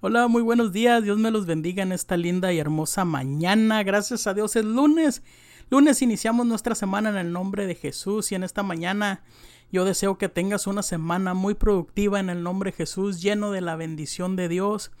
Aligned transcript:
Hola, 0.00 0.28
muy 0.28 0.42
buenos 0.42 0.72
días. 0.72 1.02
Dios 1.02 1.18
me 1.18 1.32
los 1.32 1.44
bendiga 1.44 1.82
en 1.82 1.90
esta 1.90 2.16
linda 2.16 2.52
y 2.52 2.60
hermosa 2.60 3.04
mañana. 3.04 3.82
Gracias 3.82 4.28
a 4.28 4.34
Dios 4.34 4.54
es 4.54 4.64
lunes. 4.64 5.24
Lunes 5.70 6.02
iniciamos 6.02 6.46
nuestra 6.46 6.76
semana 6.76 7.08
en 7.08 7.16
el 7.16 7.32
nombre 7.32 7.66
de 7.66 7.74
Jesús 7.74 8.30
y 8.30 8.36
en 8.36 8.44
esta 8.44 8.62
mañana 8.62 9.24
yo 9.72 9.84
deseo 9.84 10.16
que 10.16 10.28
tengas 10.28 10.68
una 10.68 10.84
semana 10.84 11.34
muy 11.34 11.54
productiva 11.54 12.20
en 12.20 12.30
el 12.30 12.44
nombre 12.44 12.70
de 12.70 12.76
Jesús, 12.76 13.20
lleno 13.20 13.50
de 13.50 13.60
la 13.60 13.74
bendición 13.74 14.36
de 14.36 14.48
Dios 14.48 14.92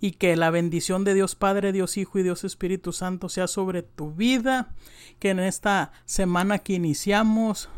y 0.00 0.10
que 0.12 0.36
la 0.36 0.50
bendición 0.50 1.04
de 1.04 1.14
Dios 1.14 1.34
Padre, 1.34 1.72
Dios 1.72 1.96
Hijo 1.96 2.18
y 2.18 2.22
Dios 2.22 2.44
Espíritu 2.44 2.92
Santo 2.92 3.30
sea 3.30 3.46
sobre 3.46 3.82
tu 3.82 4.12
vida, 4.12 4.74
que 5.18 5.30
en 5.30 5.40
esta 5.40 5.92
semana 6.04 6.58
que 6.58 6.74
iniciamos 6.74 7.70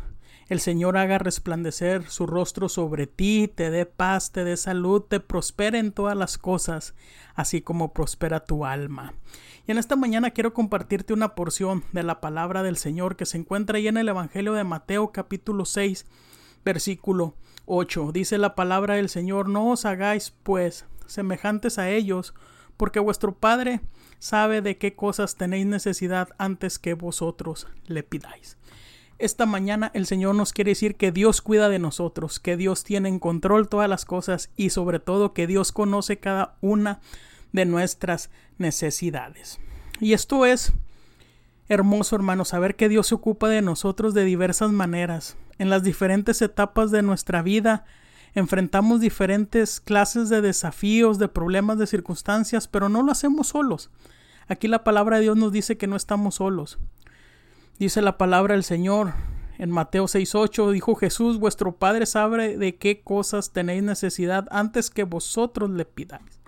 el 0.47 0.59
Señor 0.59 0.97
haga 0.97 1.17
resplandecer 1.17 2.09
su 2.09 2.27
rostro 2.27 2.69
sobre 2.69 3.07
ti, 3.07 3.51
te 3.53 3.71
dé 3.71 3.85
paz, 3.85 4.31
te 4.31 4.43
dé 4.43 4.57
salud, 4.57 5.01
te 5.01 5.19
prospere 5.19 5.79
en 5.79 5.91
todas 5.91 6.15
las 6.15 6.37
cosas, 6.37 6.93
así 7.33 7.61
como 7.61 7.93
prospera 7.93 8.45
tu 8.45 8.65
alma. 8.65 9.13
Y 9.67 9.71
en 9.71 9.77
esta 9.77 9.95
mañana 9.95 10.31
quiero 10.31 10.53
compartirte 10.53 11.13
una 11.13 11.33
porción 11.33 11.83
de 11.91 12.03
la 12.03 12.21
palabra 12.21 12.61
del 12.61 12.77
Señor 12.77 13.15
que 13.15 13.25
se 13.25 13.37
encuentra 13.37 13.77
ahí 13.77 13.87
en 13.87 13.97
el 13.97 14.09
Evangelio 14.09 14.53
de 14.53 14.63
Mateo 14.63 15.11
capítulo 15.11 15.65
6 15.65 16.05
versículo 16.65 17.35
8. 17.65 18.11
Dice 18.11 18.37
la 18.37 18.55
palabra 18.55 18.95
del 18.95 19.07
Señor, 19.07 19.47
no 19.47 19.71
os 19.71 19.85
hagáis 19.85 20.33
pues 20.43 20.85
semejantes 21.05 21.77
a 21.77 21.89
ellos, 21.89 22.33
porque 22.75 22.99
vuestro 22.99 23.35
Padre 23.35 23.79
sabe 24.19 24.61
de 24.61 24.77
qué 24.77 24.95
cosas 24.95 25.35
tenéis 25.35 25.67
necesidad 25.67 26.29
antes 26.37 26.79
que 26.79 26.95
vosotros 26.95 27.67
le 27.85 28.03
pidáis. 28.03 28.57
Esta 29.17 29.45
mañana 29.45 29.91
el 29.93 30.05
Señor 30.05 30.35
nos 30.35 30.51
quiere 30.51 30.71
decir 30.71 30.95
que 30.95 31.13
Dios 31.13 31.41
cuida 31.41 31.69
de 31.69 31.79
nosotros, 31.79 32.41
que 32.41 32.57
Dios 32.57 32.83
tiene 32.83 33.07
en 33.07 33.19
control 33.19 33.69
todas 33.69 33.89
las 33.89 34.03
cosas 34.03 34.49
y 34.57 34.71
sobre 34.71 34.99
todo 34.99 35.33
que 35.33 35.47
Dios 35.47 35.71
conoce 35.71 36.17
cada 36.17 36.55
una 36.59 36.99
de 37.53 37.63
nuestras 37.63 38.29
necesidades. 38.57 39.59
Y 40.01 40.11
esto 40.11 40.45
es 40.45 40.73
hermoso, 41.69 42.17
hermano, 42.17 42.43
saber 42.43 42.75
que 42.75 42.89
Dios 42.89 43.07
se 43.07 43.15
ocupa 43.15 43.47
de 43.47 43.61
nosotros 43.61 44.13
de 44.13 44.25
diversas 44.25 44.71
maneras. 44.73 45.37
En 45.59 45.69
las 45.69 45.83
diferentes 45.83 46.41
etapas 46.41 46.91
de 46.91 47.01
nuestra 47.01 47.41
vida 47.41 47.85
enfrentamos 48.33 48.99
diferentes 48.99 49.79
clases 49.79 50.27
de 50.27 50.41
desafíos, 50.41 51.19
de 51.19 51.29
problemas, 51.29 51.77
de 51.77 51.87
circunstancias, 51.87 52.67
pero 52.67 52.89
no 52.89 53.01
lo 53.01 53.13
hacemos 53.13 53.47
solos. 53.47 53.91
Aquí 54.49 54.67
la 54.67 54.83
palabra 54.83 55.15
de 55.15 55.23
Dios 55.23 55.37
nos 55.37 55.53
dice 55.53 55.77
que 55.77 55.87
no 55.87 55.95
estamos 55.95 56.35
solos. 56.35 56.77
Dice 57.77 58.01
la 58.01 58.17
palabra 58.17 58.53
del 58.53 58.63
Señor 58.63 59.13
en 59.57 59.69
Mateo 59.69 60.05
6:8, 60.05 60.71
dijo 60.71 60.95
Jesús, 60.95 61.39
vuestro 61.39 61.75
Padre 61.75 62.05
sabe 62.05 62.57
de 62.57 62.75
qué 62.77 63.01
cosas 63.01 63.51
tenéis 63.51 63.83
necesidad 63.83 64.47
antes 64.49 64.89
que 64.89 65.03
vosotros 65.03 65.69
le 65.69 65.83
pidáis. 65.83 66.39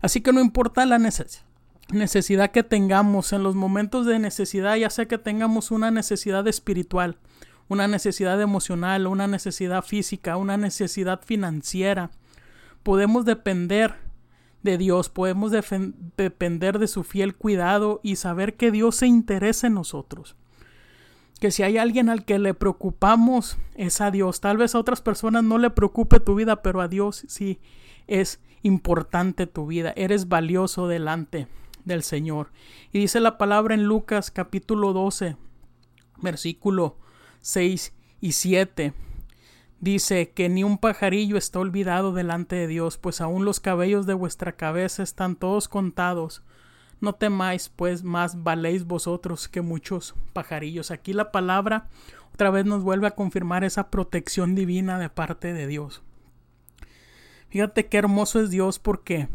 Así 0.00 0.20
que 0.22 0.32
no 0.32 0.40
importa 0.40 0.86
la 0.86 0.98
necesidad 1.90 2.50
que 2.50 2.62
tengamos 2.62 3.32
en 3.32 3.42
los 3.42 3.54
momentos 3.56 4.06
de 4.06 4.18
necesidad, 4.18 4.76
ya 4.76 4.88
sea 4.88 5.06
que 5.06 5.18
tengamos 5.18 5.70
una 5.70 5.90
necesidad 5.90 6.46
espiritual, 6.48 7.18
una 7.68 7.86
necesidad 7.86 8.40
emocional, 8.40 9.06
una 9.06 9.26
necesidad 9.26 9.84
física, 9.84 10.38
una 10.38 10.56
necesidad 10.56 11.20
financiera, 11.22 12.10
podemos 12.82 13.26
depender 13.26 13.96
de 14.62 14.78
Dios, 14.78 15.08
podemos 15.08 15.52
depender 15.52 16.78
de 16.78 16.88
su 16.88 17.04
fiel 17.04 17.36
cuidado 17.36 18.00
y 18.02 18.16
saber 18.16 18.56
que 18.56 18.70
Dios 18.70 18.96
se 18.96 19.06
interesa 19.06 19.68
en 19.68 19.74
nosotros. 19.74 20.36
Que 21.40 21.50
si 21.52 21.62
hay 21.62 21.78
alguien 21.78 22.08
al 22.08 22.24
que 22.24 22.38
le 22.38 22.54
preocupamos 22.54 23.58
es 23.76 24.00
a 24.00 24.10
Dios. 24.10 24.40
Tal 24.40 24.56
vez 24.56 24.74
a 24.74 24.80
otras 24.80 25.00
personas 25.00 25.44
no 25.44 25.58
le 25.58 25.70
preocupe 25.70 26.18
tu 26.18 26.34
vida, 26.34 26.62
pero 26.62 26.80
a 26.80 26.88
Dios 26.88 27.24
sí 27.28 27.60
es 28.08 28.40
importante 28.62 29.46
tu 29.46 29.66
vida. 29.66 29.92
Eres 29.96 30.28
valioso 30.28 30.88
delante 30.88 31.46
del 31.84 32.02
Señor. 32.02 32.50
Y 32.92 32.98
dice 32.98 33.20
la 33.20 33.38
palabra 33.38 33.74
en 33.74 33.84
Lucas 33.84 34.32
capítulo 34.32 34.92
12, 34.92 35.36
versículo 36.20 36.96
6 37.40 37.92
y 38.20 38.32
7 38.32 38.92
Dice 39.80 40.30
que 40.30 40.48
ni 40.48 40.64
un 40.64 40.78
pajarillo 40.78 41.36
está 41.36 41.60
olvidado 41.60 42.12
delante 42.12 42.56
de 42.56 42.66
Dios, 42.66 42.98
pues 42.98 43.20
aun 43.20 43.44
los 43.44 43.60
cabellos 43.60 44.06
de 44.06 44.14
vuestra 44.14 44.52
cabeza 44.52 45.04
están 45.04 45.36
todos 45.36 45.68
contados. 45.68 46.42
No 47.00 47.14
temáis, 47.14 47.68
pues 47.68 48.02
más 48.02 48.42
valéis 48.42 48.84
vosotros 48.84 49.46
que 49.46 49.62
muchos 49.62 50.16
pajarillos. 50.32 50.90
Aquí 50.90 51.12
la 51.12 51.30
palabra 51.30 51.86
otra 52.34 52.50
vez 52.50 52.66
nos 52.66 52.82
vuelve 52.82 53.06
a 53.06 53.14
confirmar 53.14 53.62
esa 53.62 53.88
protección 53.88 54.56
divina 54.56 54.98
de 54.98 55.10
parte 55.10 55.52
de 55.52 55.68
Dios. 55.68 56.02
Fíjate 57.48 57.86
qué 57.86 57.98
hermoso 57.98 58.40
es 58.40 58.50
Dios 58.50 58.80
porque 58.80 59.28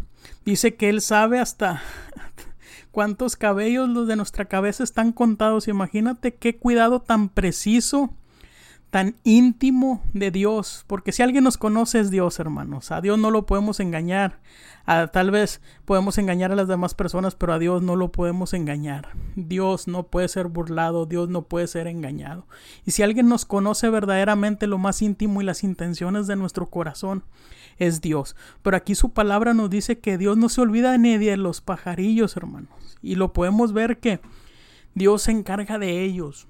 dice 0.44 0.76
que 0.76 0.90
Él 0.90 1.02
sabe 1.02 1.40
hasta 1.40 1.82
cuántos 2.92 3.38
cabellos 3.38 3.88
los 3.88 4.08
de 4.08 4.18
nuestra 4.18 4.46
cabeza 4.46 4.84
están 4.84 5.14
contados. 5.14 5.70
Imagínate 5.70 6.36
qué 6.36 6.58
cuidado 6.58 7.02
tan 7.02 7.30
preciso 7.30 8.14
tan 8.94 9.16
íntimo 9.24 10.04
de 10.14 10.30
Dios, 10.30 10.86
porque 10.86 11.12
si 11.12 11.24
alguien 11.24 11.44
nos 11.44 11.58
conoce 11.58 12.00
es 12.00 12.12
Dios, 12.12 12.40
hermanos. 12.40 12.92
A 12.92 13.02
Dios 13.02 13.18
no 13.18 13.32
lo 13.32 13.48
podemos 13.48 13.80
engañar. 13.80 14.40
A, 14.86 15.08
tal 15.08 15.32
vez 15.32 15.62
podemos 15.84 16.20
engañar 16.20 16.52
a 16.52 16.56
las 16.56 16.68
demás 16.68 16.94
personas, 16.94 17.34
pero 17.34 17.54
a 17.54 17.58
Dios 17.58 17.82
no 17.82 17.96
lo 17.96 18.12
podemos 18.12 18.54
engañar. 18.54 19.10
Dios 19.36 19.88
no 19.88 20.04
puede 20.04 20.28
ser 20.28 20.46
burlado, 20.46 21.08
Dios 21.08 21.28
no 21.28 21.42
puede 21.42 21.66
ser 21.66 21.88
engañado. 21.88 22.46
Y 22.86 22.92
si 22.92 23.02
alguien 23.02 23.28
nos 23.28 23.46
conoce 23.46 23.90
verdaderamente 23.90 24.68
lo 24.68 24.78
más 24.78 25.02
íntimo 25.02 25.42
y 25.42 25.46
las 25.46 25.64
intenciones 25.64 26.28
de 26.28 26.36
nuestro 26.36 26.70
corazón, 26.70 27.24
es 27.80 28.00
Dios. 28.00 28.36
Pero 28.62 28.78
aquí 28.78 28.94
su 28.94 29.10
palabra 29.10 29.56
nos 29.56 29.72
dice 29.72 29.98
que 29.98 30.20
Dios 30.20 30.38
no 30.38 30.50
se 30.50 30.62
olvida 30.62 30.96
ni 31.00 31.18
de 31.18 31.36
los 31.36 31.62
pajarillos, 31.62 32.38
hermanos. 32.38 33.00
Y 33.02 33.16
lo 33.16 33.34
podemos 33.34 33.74
ver 33.74 33.98
que 33.98 34.20
Dios 34.94 35.24
se 35.24 35.32
encarga 35.32 35.80
de 35.80 36.04
ellos. 36.04 36.48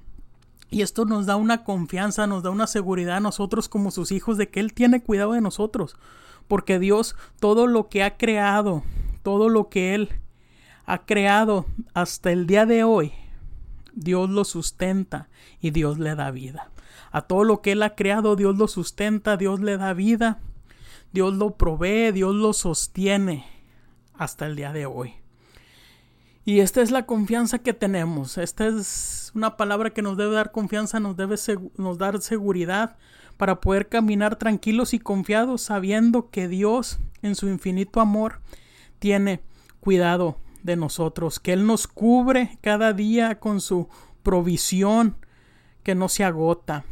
Y 0.73 0.81
esto 0.81 1.05
nos 1.05 1.27
da 1.27 1.35
una 1.35 1.63
confianza, 1.63 2.25
nos 2.25 2.41
da 2.41 2.49
una 2.49 2.65
seguridad 2.65 3.17
a 3.17 3.19
nosotros 3.19 3.69
como 3.69 3.91
sus 3.91 4.11
hijos 4.11 4.39
de 4.39 4.49
que 4.49 4.59
Él 4.59 4.73
tiene 4.73 5.03
cuidado 5.03 5.33
de 5.33 5.39
nosotros. 5.39 5.97
Porque 6.47 6.79
Dios, 6.79 7.15
todo 7.39 7.67
lo 7.67 7.89
que 7.89 8.01
ha 8.01 8.17
creado, 8.17 8.81
todo 9.21 9.49
lo 9.49 9.69
que 9.69 9.93
Él 9.93 10.09
ha 10.87 11.05
creado 11.05 11.67
hasta 11.93 12.31
el 12.31 12.47
día 12.47 12.65
de 12.65 12.83
hoy, 12.83 13.13
Dios 13.93 14.31
lo 14.31 14.45
sustenta 14.45 15.29
y 15.61 15.69
Dios 15.69 15.99
le 15.99 16.15
da 16.15 16.31
vida. 16.31 16.71
A 17.11 17.21
todo 17.21 17.43
lo 17.43 17.61
que 17.61 17.73
Él 17.73 17.83
ha 17.83 17.93
creado, 17.93 18.35
Dios 18.35 18.57
lo 18.57 18.67
sustenta, 18.67 19.37
Dios 19.37 19.59
le 19.59 19.77
da 19.77 19.93
vida, 19.93 20.39
Dios 21.11 21.35
lo 21.35 21.55
provee, 21.55 22.11
Dios 22.11 22.33
lo 22.33 22.51
sostiene 22.51 23.45
hasta 24.15 24.47
el 24.47 24.55
día 24.55 24.73
de 24.73 24.87
hoy. 24.87 25.22
Y 26.45 26.59
esta 26.59 26.81
es 26.81 26.91
la 26.91 27.05
confianza 27.05 27.59
que 27.59 27.73
tenemos. 27.73 28.37
Esta 28.37 28.67
es 28.67 29.31
una 29.33 29.55
palabra 29.55 29.91
que 29.91 30.01
nos 30.01 30.17
debe 30.17 30.35
dar 30.35 30.51
confianza, 30.51 30.99
nos 30.99 31.15
debe 31.15 31.35
nos 31.77 31.97
dar 31.97 32.21
seguridad 32.21 32.97
para 33.37 33.61
poder 33.61 33.87
caminar 33.87 34.35
tranquilos 34.35 34.93
y 34.93 34.99
confiados 34.99 35.61
sabiendo 35.61 36.29
que 36.29 36.47
Dios 36.47 36.99
en 37.21 37.35
su 37.35 37.47
infinito 37.47 38.01
amor 38.01 38.41
tiene 38.99 39.41
cuidado 39.79 40.37
de 40.63 40.75
nosotros, 40.75 41.39
que 41.39 41.53
Él 41.53 41.65
nos 41.65 41.87
cubre 41.87 42.57
cada 42.61 42.93
día 42.93 43.39
con 43.39 43.59
su 43.59 43.87
provisión 44.21 45.17
que 45.83 45.95
no 45.95 46.09
se 46.09 46.23
agota. 46.23 46.85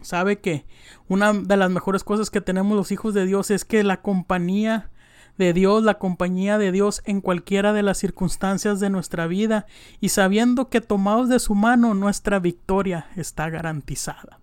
Sabe 0.00 0.40
que 0.40 0.64
una 1.08 1.32
de 1.32 1.56
las 1.56 1.70
mejores 1.70 2.02
cosas 2.04 2.30
que 2.30 2.40
tenemos 2.40 2.76
los 2.76 2.90
hijos 2.90 3.14
de 3.14 3.26
Dios 3.26 3.50
es 3.50 3.64
que 3.64 3.84
la 3.84 4.02
compañía 4.02 4.90
de 5.38 5.52
Dios, 5.52 5.82
la 5.82 5.98
compañía 5.98 6.58
de 6.58 6.72
Dios 6.72 7.02
en 7.04 7.20
cualquiera 7.20 7.72
de 7.72 7.82
las 7.82 7.98
circunstancias 7.98 8.80
de 8.80 8.90
nuestra 8.90 9.26
vida 9.26 9.66
y 10.00 10.10
sabiendo 10.10 10.68
que 10.68 10.80
tomados 10.80 11.28
de 11.28 11.38
su 11.38 11.54
mano 11.54 11.94
nuestra 11.94 12.38
victoria 12.38 13.06
está 13.16 13.48
garantizada. 13.48 14.38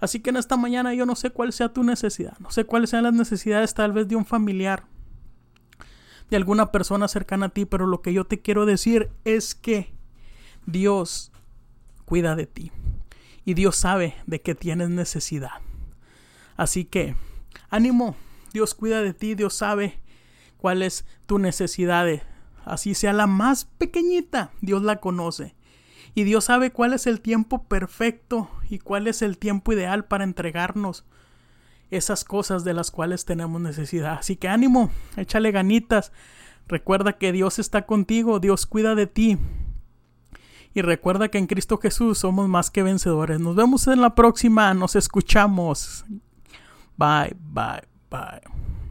Así 0.00 0.20
que 0.20 0.30
en 0.30 0.36
esta 0.36 0.56
mañana 0.56 0.94
yo 0.94 1.06
no 1.06 1.14
sé 1.14 1.30
cuál 1.30 1.52
sea 1.52 1.72
tu 1.72 1.84
necesidad, 1.84 2.36
no 2.40 2.50
sé 2.50 2.64
cuáles 2.64 2.90
sean 2.90 3.04
las 3.04 3.12
necesidades 3.12 3.74
tal 3.74 3.92
vez 3.92 4.08
de 4.08 4.16
un 4.16 4.24
familiar, 4.24 4.84
de 6.28 6.36
alguna 6.36 6.72
persona 6.72 7.06
cercana 7.08 7.46
a 7.46 7.48
ti, 7.50 7.66
pero 7.66 7.86
lo 7.86 8.02
que 8.02 8.12
yo 8.12 8.24
te 8.24 8.40
quiero 8.40 8.66
decir 8.66 9.10
es 9.24 9.54
que 9.54 9.92
Dios 10.66 11.30
cuida 12.04 12.34
de 12.34 12.46
ti 12.46 12.72
y 13.44 13.54
Dios 13.54 13.76
sabe 13.76 14.16
de 14.26 14.40
que 14.40 14.54
tienes 14.54 14.88
necesidad. 14.88 15.60
Así 16.56 16.84
que, 16.84 17.14
ánimo, 17.70 18.16
Dios 18.52 18.74
cuida 18.74 19.02
de 19.02 19.14
ti, 19.14 19.34
Dios 19.34 19.54
sabe 19.54 20.01
cuál 20.62 20.82
es 20.82 21.04
tu 21.26 21.40
necesidad, 21.40 22.06
así 22.64 22.94
sea 22.94 23.12
la 23.12 23.26
más 23.26 23.64
pequeñita, 23.64 24.52
Dios 24.60 24.84
la 24.84 25.00
conoce. 25.00 25.56
Y 26.14 26.22
Dios 26.22 26.44
sabe 26.44 26.70
cuál 26.70 26.92
es 26.92 27.08
el 27.08 27.20
tiempo 27.20 27.64
perfecto 27.64 28.48
y 28.70 28.78
cuál 28.78 29.08
es 29.08 29.22
el 29.22 29.38
tiempo 29.38 29.72
ideal 29.72 30.04
para 30.04 30.22
entregarnos 30.22 31.04
esas 31.90 32.22
cosas 32.22 32.62
de 32.62 32.74
las 32.74 32.92
cuales 32.92 33.24
tenemos 33.24 33.60
necesidad. 33.60 34.18
Así 34.20 34.36
que 34.36 34.46
ánimo, 34.46 34.92
échale 35.16 35.50
ganitas. 35.50 36.12
Recuerda 36.68 37.14
que 37.14 37.32
Dios 37.32 37.58
está 37.58 37.84
contigo, 37.84 38.38
Dios 38.38 38.64
cuida 38.64 38.94
de 38.94 39.08
ti. 39.08 39.38
Y 40.74 40.82
recuerda 40.82 41.28
que 41.28 41.38
en 41.38 41.48
Cristo 41.48 41.78
Jesús 41.78 42.18
somos 42.18 42.48
más 42.48 42.70
que 42.70 42.84
vencedores. 42.84 43.40
Nos 43.40 43.56
vemos 43.56 43.88
en 43.88 44.00
la 44.00 44.14
próxima, 44.14 44.72
nos 44.74 44.94
escuchamos. 44.94 46.04
Bye, 46.96 47.34
bye, 47.40 47.82
bye. 48.08 48.71